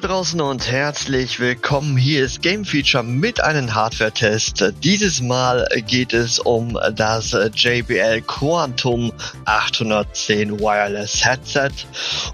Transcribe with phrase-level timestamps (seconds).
[0.00, 1.96] Da draußen und herzlich willkommen.
[1.96, 4.74] Hier ist Game Feature mit einem Hardware-Test.
[4.84, 9.10] Dieses Mal geht es um das JBL Quantum
[9.46, 11.70] 810 Wireless Headset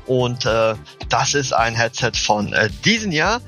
[0.07, 0.75] und äh,
[1.09, 3.41] das ist ein Headset von äh, diesem Jahr.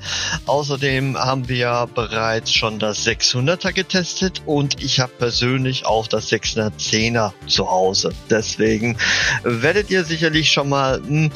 [0.45, 7.33] Außerdem haben wir bereits schon das 600er getestet und ich habe persönlich auch das 610er
[7.47, 8.13] zu Hause.
[8.29, 8.97] Deswegen
[9.43, 11.31] werdet ihr sicherlich schon mal mh, hm,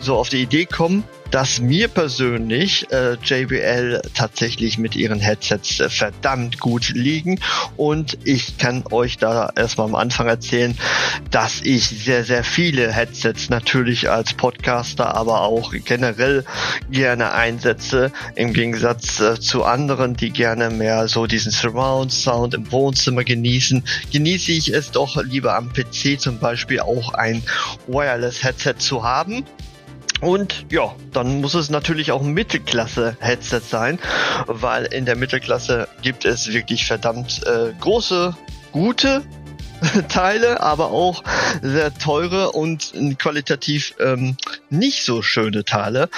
[0.00, 5.88] so auf die Idee kommen, dass mir persönlich äh, JBL tatsächlich mit ihren Headsets äh,
[5.88, 7.40] verdammt gut liegen.
[7.76, 10.76] Und ich kann euch da erstmal am Anfang erzählen,
[11.30, 16.44] dass ich sehr, sehr viele Headsets natürlich als Podcaster, aber auch generell
[16.90, 22.70] gerne einsetze, im Gegensatz äh, zu anderen, die gerne mehr so diesen Surround Sound im
[22.72, 27.42] Wohnzimmer genießen, genieße ich es doch lieber am PC zum Beispiel auch ein
[27.86, 29.44] Wireless Headset zu haben
[30.20, 33.98] und ja, dann muss es natürlich auch ein Mittelklasse-Headset sein,
[34.46, 38.36] weil in der Mittelklasse gibt es wirklich verdammt äh, große,
[38.72, 39.22] gute
[40.08, 41.24] Teile, aber auch
[41.62, 44.36] sehr teure und qualitativ ähm,
[44.68, 46.10] nicht so schöne Teile.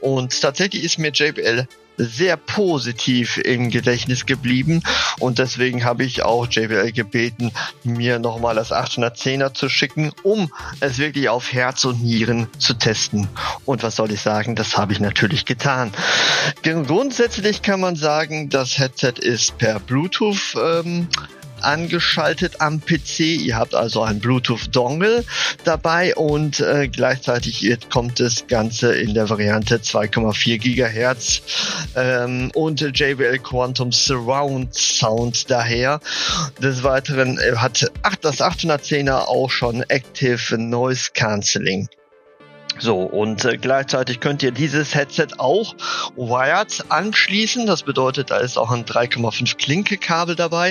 [0.00, 1.66] Und tatsächlich ist mir JBL
[1.96, 4.82] sehr positiv im Gedächtnis geblieben
[5.18, 7.52] und deswegen habe ich auch JBL gebeten,
[7.84, 13.28] mir nochmal das 810er zu schicken, um es wirklich auf Herz und Nieren zu testen.
[13.64, 15.92] Und was soll ich sagen, das habe ich natürlich getan.
[16.62, 21.08] Grundsätzlich kann man sagen, das Headset ist per Bluetooth ähm,
[21.62, 23.20] angeschaltet am PC.
[23.20, 25.24] Ihr habt also ein Bluetooth-Dongle
[25.64, 31.42] dabei und äh, gleichzeitig kommt das Ganze in der Variante 2,4 Gigahertz
[31.94, 36.00] ähm, und JBL Quantum Surround Sound daher.
[36.62, 41.88] Des Weiteren äh, hat ach, das 810er auch schon Active Noise Cancelling.
[42.78, 45.74] So, und äh, gleichzeitig könnt ihr dieses Headset auch
[46.16, 47.66] wired anschließen.
[47.66, 50.70] Das bedeutet, da ist auch ein 3,5 Klinke-Kabel dabei.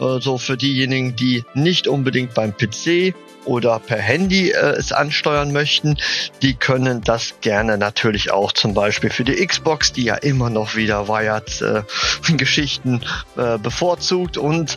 [0.00, 5.52] Äh, so für diejenigen, die nicht unbedingt beim PC oder per Handy äh, es ansteuern
[5.52, 5.96] möchten,
[6.42, 10.76] die können das gerne natürlich auch zum Beispiel für die Xbox, die ja immer noch
[10.76, 11.82] wieder wired äh,
[12.36, 13.00] Geschichten
[13.36, 14.76] äh, bevorzugt und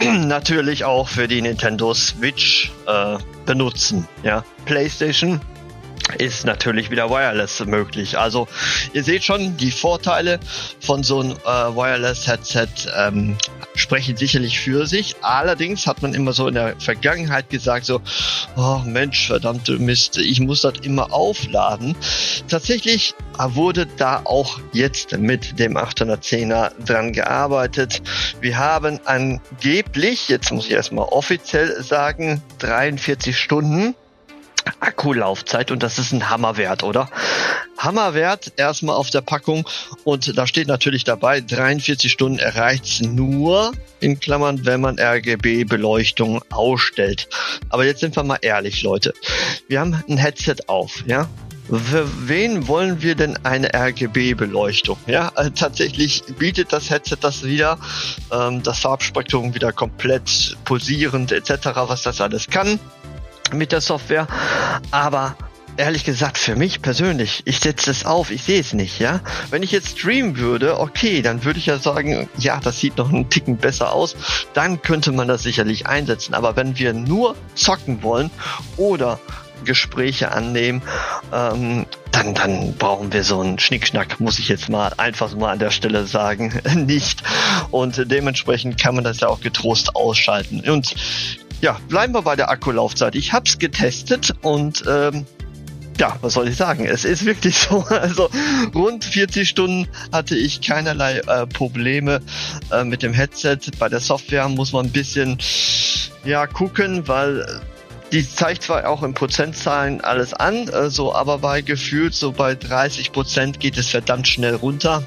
[0.00, 4.06] natürlich auch für die Nintendo Switch äh, benutzen.
[4.22, 5.40] Ja, PlayStation
[6.16, 8.18] ist natürlich wieder wireless möglich.
[8.18, 8.48] Also
[8.92, 10.40] ihr seht schon, die Vorteile
[10.80, 13.36] von so einem äh, Wireless-Headset ähm,
[13.74, 15.16] sprechen sicherlich für sich.
[15.22, 18.00] Allerdings hat man immer so in der Vergangenheit gesagt, so,
[18.56, 21.96] oh Mensch, verdammte Mist, ich muss das immer aufladen.
[22.48, 28.02] Tatsächlich wurde da auch jetzt mit dem 810er dran gearbeitet.
[28.40, 33.94] Wir haben angeblich, jetzt muss ich erstmal offiziell sagen, 43 Stunden
[34.80, 37.08] Akkulaufzeit und das ist ein Hammerwert, oder?
[37.78, 39.68] Hammerwert erstmal auf der Packung
[40.04, 47.28] und da steht natürlich dabei, 43 Stunden erreicht nur, in Klammern, wenn man RGB-Beleuchtung ausstellt.
[47.68, 49.12] Aber jetzt sind wir mal ehrlich, Leute.
[49.68, 51.28] Wir haben ein Headset auf, ja?
[51.68, 54.96] Für wen wollen wir denn eine RGB-Beleuchtung?
[55.06, 57.78] Ja, also tatsächlich bietet das Headset das wieder,
[58.32, 62.80] ähm, das Farbspektrum wieder komplett pulsierend etc., was das alles kann
[63.54, 64.26] mit der Software.
[64.90, 65.36] Aber
[65.78, 69.20] ehrlich gesagt, für mich persönlich, ich setze es auf, ich sehe es nicht, ja.
[69.50, 73.08] Wenn ich jetzt streamen würde, okay, dann würde ich ja sagen, ja, das sieht noch
[73.08, 74.16] einen Ticken besser aus,
[74.54, 76.34] dann könnte man das sicherlich einsetzen.
[76.34, 78.30] Aber wenn wir nur zocken wollen
[78.76, 79.20] oder
[79.64, 80.82] Gespräche annehmen,
[81.32, 85.58] ähm, dann, dann brauchen wir so einen Schnickschnack, muss ich jetzt mal einfach mal an
[85.58, 87.22] der Stelle sagen, nicht.
[87.70, 90.68] Und dementsprechend kann man das ja auch getrost ausschalten.
[90.68, 90.94] Und
[91.60, 93.14] ja, bleiben wir bei der Akkulaufzeit.
[93.14, 95.26] Ich habe es getestet und ähm,
[95.98, 96.86] ja, was soll ich sagen?
[96.86, 97.84] Es ist wirklich so.
[97.90, 98.30] Also
[98.74, 102.20] rund 40 Stunden hatte ich keinerlei äh, Probleme
[102.70, 103.58] äh, mit dem Headset.
[103.78, 105.38] Bei der Software muss man ein bisschen
[106.24, 107.60] ja gucken, weil
[108.12, 112.54] die zeigt zwar auch in Prozentzahlen alles an, äh, so, aber bei gefühlt so bei
[112.54, 115.02] 30 Prozent geht es verdammt schnell runter.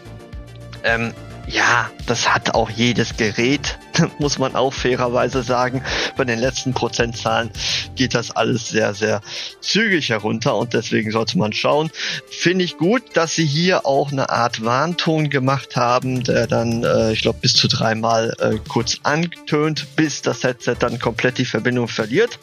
[0.84, 1.14] Ähm,
[1.48, 3.80] ja, das hat auch jedes Gerät
[4.20, 5.84] muss man auch fairerweise sagen.
[6.18, 7.50] Bei den letzten Prozentzahlen
[7.96, 9.22] geht das alles sehr, sehr
[9.62, 11.92] zügig herunter und deswegen sollte man schauen.
[12.30, 17.14] Finde ich gut, dass sie hier auch eine Art Warnton gemacht haben, der dann, äh,
[17.14, 21.88] ich glaube, bis zu dreimal äh, kurz antönt, bis das Headset dann komplett die Verbindung
[21.88, 22.40] verliert.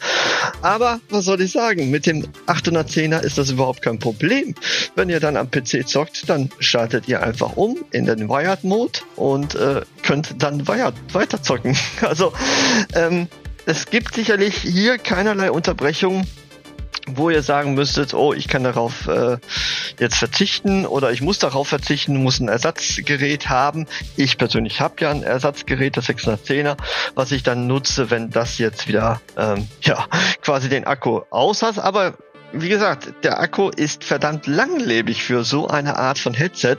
[0.62, 1.90] Aber was soll ich sagen?
[1.90, 4.54] Mit dem 810er ist das überhaupt kein Problem.
[4.94, 9.00] Wenn ihr dann am PC zockt, dann schaltet ihr einfach um in den Wired Mode
[9.16, 11.76] und äh, könnt dann Wired weiter zocken.
[12.00, 12.32] Also
[12.94, 13.28] ähm,
[13.66, 16.26] es gibt sicherlich hier keinerlei Unterbrechung
[17.10, 19.38] wo ihr sagen müsstet, oh, ich kann darauf äh,
[19.98, 23.86] jetzt verzichten oder ich muss darauf verzichten, muss ein Ersatzgerät haben.
[24.16, 26.76] Ich persönlich habe ja ein Ersatzgerät, das 610er,
[27.14, 30.06] was ich dann nutze, wenn das jetzt wieder ähm, ja
[30.42, 31.78] quasi den Akku aus hat.
[31.78, 32.18] Aber
[32.52, 36.76] wie gesagt, der Akku ist verdammt langlebig für so eine Art von Headset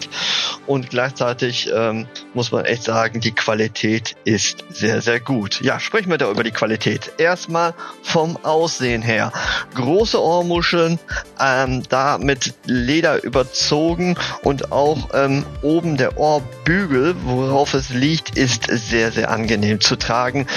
[0.66, 5.62] und gleichzeitig ähm, muss man echt sagen, die Qualität ist sehr, sehr gut.
[5.62, 7.12] Ja, sprechen wir da über die Qualität.
[7.18, 9.32] Erstmal vom Aussehen her.
[9.76, 11.00] Große Ohrmuscheln,
[11.40, 18.66] ähm, da mit Leder überzogen und auch ähm, oben der Ohrbügel, worauf es liegt, ist
[18.70, 20.48] sehr, sehr angenehm zu tragen.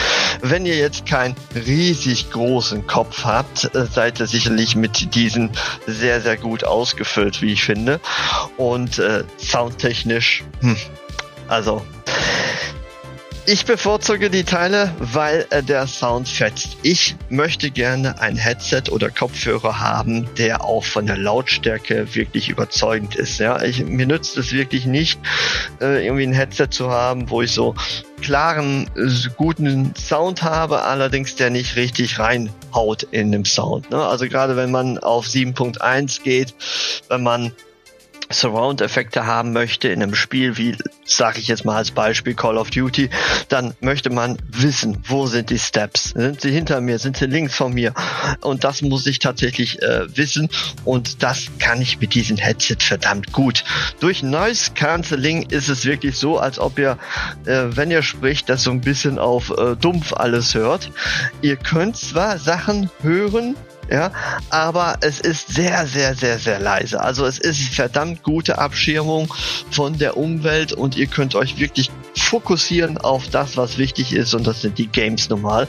[0.41, 5.51] Wenn ihr jetzt keinen riesig großen Kopf habt, äh, seid ihr sicherlich mit diesen
[5.87, 8.01] sehr, sehr gut ausgefüllt, wie ich finde.
[8.57, 10.77] Und äh, soundtechnisch, hm,
[11.49, 11.83] also
[13.45, 16.77] ich bevorzuge die Teile, weil äh, der Sound fetzt.
[16.83, 23.17] Ich möchte gerne ein Headset oder Kopfhörer haben, der auch von der Lautstärke wirklich überzeugend
[23.17, 23.39] ist.
[23.39, 25.19] Ja, ich, mir nützt es wirklich nicht,
[25.81, 27.75] äh, irgendwie ein Headset zu haben, wo ich so
[28.23, 28.89] klaren,
[29.37, 33.91] guten Sound habe, allerdings der nicht richtig reinhaut in dem Sound.
[33.91, 34.05] Ne?
[34.05, 36.55] Also gerade wenn man auf 7.1 geht,
[37.09, 37.53] wenn man
[38.33, 42.71] Surround-Effekte haben möchte in einem Spiel wie, sage ich jetzt mal als Beispiel Call of
[42.71, 43.11] Duty,
[43.49, 46.11] dann möchte man wissen, wo sind die Steps?
[46.11, 46.99] Sind sie hinter mir?
[46.99, 47.95] Sind sie links von mir?
[48.41, 50.49] Und das muss ich tatsächlich äh, wissen
[50.85, 53.65] und das kann ich mit diesem Headset verdammt gut.
[54.01, 56.99] Durch Noise Cancelling ist es wirklich so, als ob ihr,
[57.45, 60.91] äh, wenn ihr spricht, das so ein bisschen auf äh, dumpf alles hört.
[61.41, 63.57] Ihr könnt zwar Sachen hören,
[63.93, 64.11] ja,
[64.49, 66.99] aber es ist sehr, sehr, sehr, sehr leise.
[67.03, 69.33] Also es ist verdammt gute Abschirmung
[69.71, 74.47] von der Umwelt und ihr könnt euch wirklich fokussieren auf das, was wichtig ist und
[74.47, 75.69] das sind die Games normal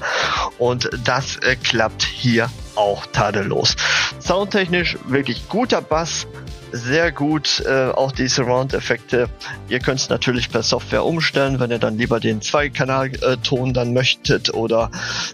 [0.57, 3.75] und das äh, klappt hier auch tadellos.
[4.21, 6.25] Soundtechnisch wirklich guter Bass,
[6.71, 9.27] sehr gut, äh, auch die Surround-Effekte.
[9.67, 14.53] Ihr könnt es natürlich per Software umstellen, wenn ihr dann lieber den Zweikanal-Ton dann möchtet
[14.53, 14.89] oder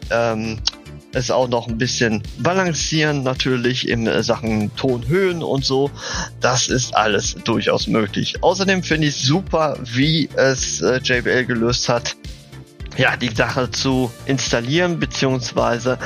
[0.10, 0.60] ähm,
[1.14, 5.92] es auch noch ein bisschen balancieren natürlich in äh, Sachen Tonhöhen und so.
[6.40, 8.44] Das ist alles durchaus möglich.
[8.44, 12.16] Außerdem finde ich super, wie es äh, JBL gelöst hat,
[13.00, 15.98] ja, die Sache zu installieren, beziehungsweise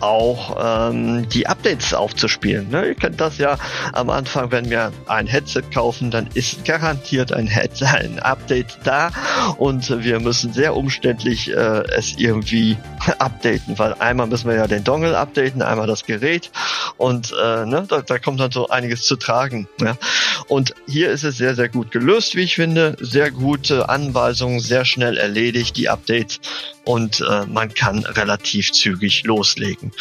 [0.00, 2.70] auch ähm, die Updates aufzuspielen.
[2.70, 2.88] Ne?
[2.88, 3.56] Ihr kennt das ja
[3.92, 9.12] am Anfang, wenn wir ein Headset kaufen, dann ist garantiert ein, Headset, ein Update da
[9.58, 12.76] und wir müssen sehr umständlich äh, es irgendwie
[13.20, 16.50] updaten, weil einmal müssen wir ja den Dongle updaten, einmal das Gerät
[16.96, 19.68] und äh, ne, da, da kommt dann so einiges zu tragen.
[19.80, 19.96] Ja?
[20.48, 22.96] Und hier ist es sehr, sehr gut gelöst, wie ich finde.
[22.98, 26.39] Sehr gute Anweisungen, sehr schnell erledigt, die Updates
[26.84, 29.92] und äh, man kann relativ zügig loslegen.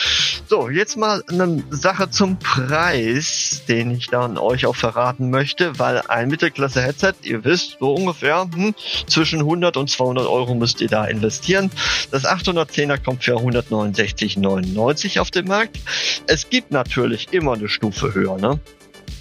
[0.48, 6.02] So, jetzt mal eine Sache zum Preis, den ich dann euch auch verraten möchte, weil
[6.08, 8.74] ein Mittelklasse-Headset, ihr wisst, so ungefähr hm,
[9.08, 11.70] zwischen 100 und 200 Euro müsst ihr da investieren.
[12.12, 15.80] Das 810er kommt für 169,99 auf den Markt.
[16.28, 18.60] Es gibt natürlich immer eine Stufe höher, ne?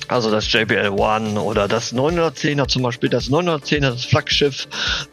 [0.09, 4.67] Also das JBL One oder das 910er zum Beispiel, das 910er, das Flaggschiff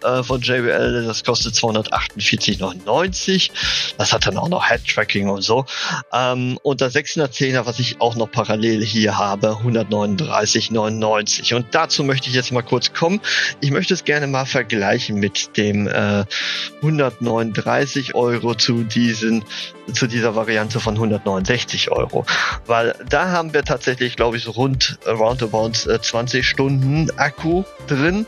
[0.03, 3.51] äh, von JBL, das kostet 248,99.
[3.97, 5.65] Das hat dann auch noch Head-Tracking und so.
[6.13, 11.53] Ähm, und das 610er, was ich auch noch parallel hier habe, 139,99.
[11.55, 13.19] Und dazu möchte ich jetzt mal kurz kommen.
[13.59, 16.23] Ich möchte es gerne mal vergleichen mit dem äh,
[16.81, 19.43] 139 Euro zu diesen
[19.93, 22.25] zu dieser Variante von 169 Euro.
[22.65, 28.25] Weil da haben wir tatsächlich, glaube ich, so rund roundabout 20 äh, Stunden Akku drin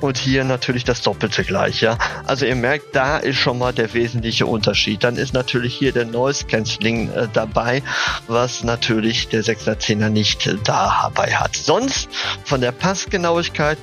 [0.00, 1.98] und hier natürlich das doppelte gleich, ja.
[2.26, 5.04] Also ihr merkt, da ist schon mal der wesentliche Unterschied.
[5.04, 7.82] Dann ist natürlich hier der Noise Cancelling äh, dabei,
[8.28, 11.56] was natürlich der 610er nicht äh, dabei hat.
[11.56, 12.08] Sonst
[12.44, 13.78] von der Passgenauigkeit,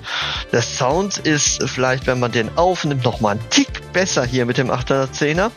[0.52, 4.58] der Sound ist vielleicht, wenn man den aufnimmt, noch mal ein Tick besser hier mit
[4.58, 5.52] dem 810er.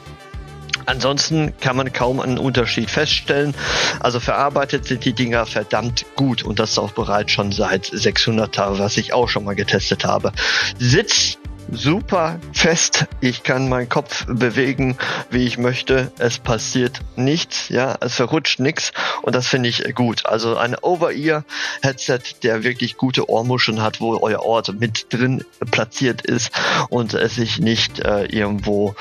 [0.86, 3.54] Ansonsten kann man kaum einen Unterschied feststellen.
[4.00, 8.78] Also verarbeitet sind die Dinger verdammt gut und das auch bereits schon seit 600 Tagen,
[8.78, 10.32] was ich auch schon mal getestet habe.
[10.78, 11.38] Sitz
[11.70, 13.06] super fest.
[13.20, 14.96] Ich kann meinen Kopf bewegen,
[15.30, 16.12] wie ich möchte.
[16.18, 18.92] Es passiert nichts, ja, es verrutscht nichts
[19.22, 20.26] und das finde ich gut.
[20.26, 26.50] Also ein Over-Ear-Headset, der wirklich gute Ohrmuscheln hat, wo euer Ort mit drin platziert ist
[26.88, 28.94] und es sich nicht äh, irgendwo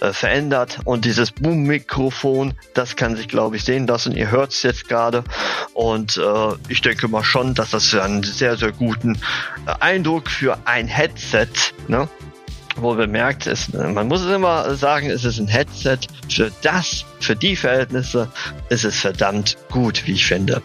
[0.00, 0.80] äh, verändert.
[0.84, 4.16] Und dieses Boom-Mikrofon, das kann sich, glaube ich, sehen lassen.
[4.16, 5.24] Ihr hört es jetzt gerade
[5.74, 9.16] und äh, ich denke mal schon, dass das einen sehr, sehr guten
[9.66, 11.48] äh, Eindruck für ein Headset,
[11.88, 12.08] ne?
[12.76, 15.98] Wo bemerkt ist, man muss es immer sagen, es ist ein Headset
[16.28, 18.28] für das, für die Verhältnisse
[18.68, 20.62] ist es verdammt gut, wie ich finde.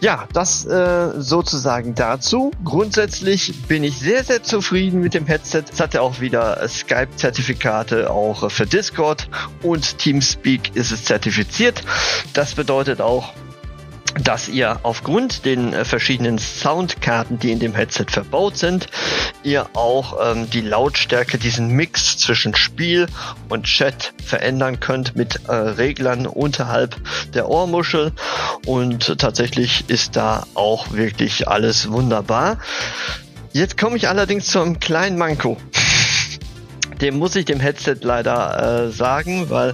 [0.00, 2.52] Ja, das äh, sozusagen dazu.
[2.64, 5.64] Grundsätzlich bin ich sehr, sehr zufrieden mit dem Headset.
[5.70, 9.28] Es hat ja auch wieder Skype-Zertifikate auch für Discord
[9.62, 11.82] und Teamspeak ist es zertifiziert.
[12.32, 13.34] Das bedeutet auch,
[14.22, 18.86] dass ihr aufgrund den äh, verschiedenen Soundkarten, die in dem Headset verbaut sind,
[19.42, 23.06] ihr auch ähm, die Lautstärke, diesen Mix zwischen Spiel
[23.48, 26.96] und Chat verändern könnt mit äh, Reglern unterhalb
[27.34, 28.12] der Ohrmuschel
[28.66, 32.58] und tatsächlich ist da auch wirklich alles wunderbar.
[33.52, 35.56] Jetzt komme ich allerdings zu einem kleinen Manko
[37.00, 39.72] dem muss ich dem Headset leider äh, sagen, weil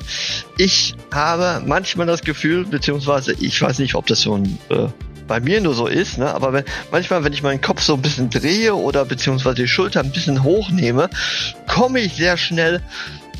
[0.58, 4.88] ich habe manchmal das Gefühl, beziehungsweise ich weiß nicht, ob das so ein äh,
[5.26, 6.32] bei mir nur so ist, ne?
[6.32, 10.00] aber wenn, manchmal, wenn ich meinen Kopf so ein bisschen drehe oder beziehungsweise die Schulter
[10.00, 11.10] ein bisschen hochnehme,
[11.66, 12.80] komme ich sehr schnell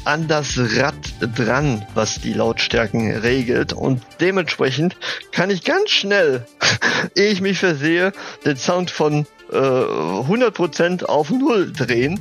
[0.05, 4.97] an das Rad dran, was die Lautstärken regelt und dementsprechend
[5.33, 6.47] kann ich ganz schnell,
[7.17, 8.13] ehe ich mich versehe,
[8.45, 12.21] den Sound von 100% äh, auf Null drehen.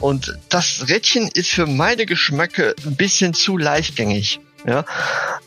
[0.00, 4.40] Und das Rädchen ist für meine Geschmäcke ein bisschen zu leichtgängig.
[4.66, 4.86] Ja,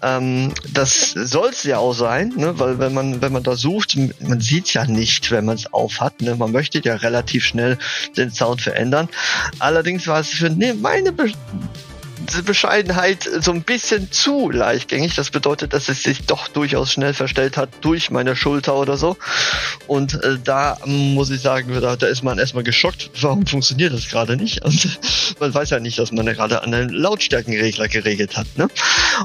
[0.03, 2.59] ähm, das soll es ja auch sein, ne?
[2.59, 6.21] weil wenn man wenn man da sucht, man sieht ja nicht, wenn man es aufhat.
[6.21, 6.35] Ne?
[6.35, 7.79] Man möchte ja relativ schnell
[8.15, 9.09] den Sound verändern.
[9.57, 11.31] Allerdings war es für ne, meine Be
[12.45, 15.15] Bescheidenheit so ein bisschen zu leichtgängig.
[15.15, 19.17] Das bedeutet, dass es sich doch durchaus schnell verstellt hat durch meine Schulter oder so.
[19.87, 24.07] Und äh, da muss ich sagen, da, da ist man erstmal geschockt, warum funktioniert das
[24.09, 24.63] gerade nicht?
[24.63, 24.99] Und
[25.39, 28.47] man weiß ja nicht, dass man ja gerade an den Lautstärkenregler geregelt hat.
[28.57, 28.67] Ne?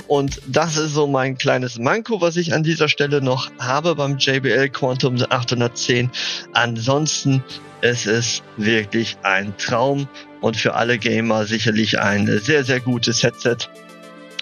[0.07, 4.19] Und das ist so mein kleines Manko, was ich an dieser Stelle noch habe beim
[4.19, 6.11] JBL Quantum 810.
[6.53, 7.43] Ansonsten
[7.83, 10.09] es ist wirklich ein Traum
[10.43, 13.69] und für alle Gamer sicherlich ein sehr, sehr gutes Headset.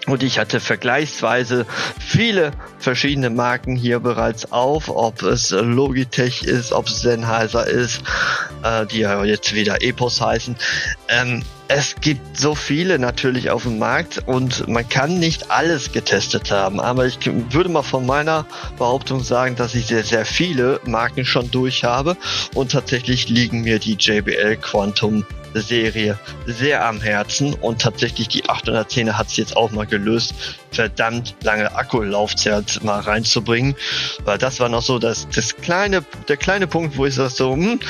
[0.07, 1.67] Und ich hatte vergleichsweise
[2.01, 8.03] viele verschiedene Marken hier bereits auf, ob es Logitech ist, ob es Sennheiser ist,
[8.65, 10.57] äh, die ja jetzt wieder Epos heißen.
[11.09, 16.51] Ähm, es gibt so viele natürlich auf dem Markt und man kann nicht alles getestet
[16.51, 16.81] haben.
[16.81, 17.19] Aber ich
[17.51, 18.47] würde mal von meiner
[18.79, 22.17] Behauptung sagen, dass ich sehr, sehr viele Marken schon durch habe
[22.55, 29.13] und tatsächlich liegen mir die JBL Quantum Serie sehr am Herzen und tatsächlich die 810er
[29.13, 33.75] hat es jetzt auch mal gelöst, verdammt lange Akkulaufzeit mal reinzubringen,
[34.25, 37.53] weil das war noch so das, das kleine, der kleine Punkt, wo ich sage so,
[37.53, 37.81] hm,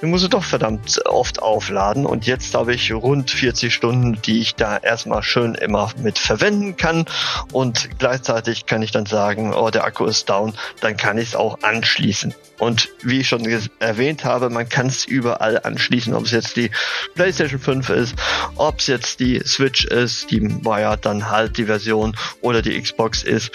[0.00, 2.06] ich muss doch verdammt oft aufladen.
[2.06, 6.76] Und jetzt habe ich rund 40 Stunden, die ich da erstmal schön immer mit verwenden
[6.76, 7.06] kann.
[7.52, 11.36] Und gleichzeitig kann ich dann sagen, oh, der Akku ist down, dann kann ich es
[11.36, 12.34] auch anschließen.
[12.60, 13.46] Und wie ich schon
[13.78, 16.70] erwähnt habe, man kann es überall anschließen, ob es jetzt die
[17.14, 18.14] PlayStation 5 ist,
[18.56, 22.09] ob es jetzt die Switch ist, die war ja dann halt die Version
[22.40, 23.50] oder die Xbox ist.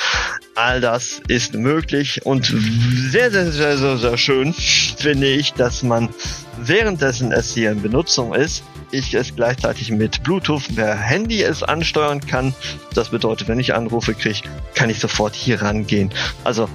[0.56, 6.10] All das ist möglich und sehr, sehr, sehr, sehr, sehr schön finde ich, dass man
[6.58, 12.22] währenddessen es hier in Benutzung ist, ich es gleichzeitig mit Bluetooth per Handy es ansteuern
[12.22, 12.54] kann.
[12.94, 14.42] Das bedeutet, wenn ich Anrufe kriege,
[14.74, 16.12] kann ich sofort hier rangehen.
[16.44, 16.70] Also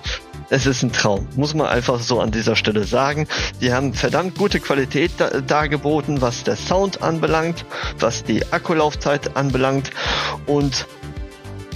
[0.51, 3.29] es ist ein Traum, muss man einfach so an dieser Stelle sagen.
[3.61, 7.65] Die haben verdammt gute Qualität da, dargeboten, was der Sound anbelangt,
[7.99, 9.91] was die Akkulaufzeit anbelangt
[10.47, 10.87] und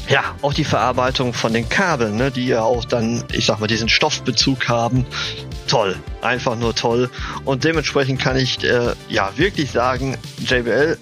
[0.09, 3.67] ja, auch die Verarbeitung von den Kabeln, ne, die ja auch dann, ich sag mal,
[3.67, 5.07] diesen Stoffbezug haben.
[5.67, 7.11] Toll, einfach nur toll.
[7.45, 10.99] Und dementsprechend kann ich äh, ja wirklich sagen, JBL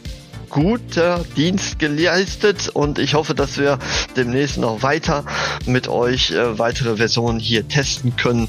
[0.52, 3.78] guter Dienst geleistet und ich hoffe, dass wir
[4.16, 5.25] demnächst noch weiter
[5.64, 8.49] mit euch äh, weitere Versionen hier testen können,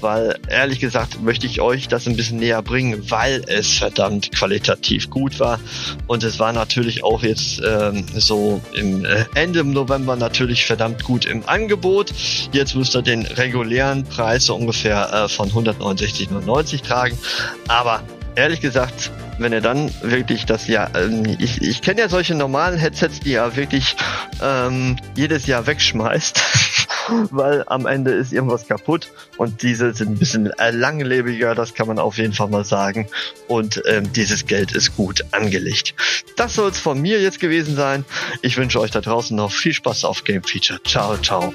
[0.00, 5.08] weil ehrlich gesagt möchte ich euch das ein bisschen näher bringen, weil es verdammt qualitativ
[5.08, 5.60] gut war
[6.08, 11.26] und es war natürlich auch jetzt ähm, so im äh, Ende November natürlich verdammt gut
[11.26, 12.12] im Angebot.
[12.50, 17.16] Jetzt müsst ihr den regulären Preis so ungefähr äh, von 169,99 tragen,
[17.68, 18.02] aber
[18.36, 22.78] ehrlich gesagt wenn er dann wirklich das Jahr, ähm, ich, ich kenne ja solche normalen
[22.78, 23.96] Headsets, die er wirklich
[24.42, 26.40] ähm, jedes Jahr wegschmeißt.
[27.30, 32.00] weil am Ende ist irgendwas kaputt und diese sind ein bisschen langlebiger, das kann man
[32.00, 33.08] auf jeden Fall mal sagen.
[33.46, 35.94] Und ähm, dieses Geld ist gut angelegt.
[36.36, 38.04] Das soll es von mir jetzt gewesen sein.
[38.42, 40.82] Ich wünsche euch da draußen noch viel Spaß auf Game Feature.
[40.82, 41.54] Ciao, ciao.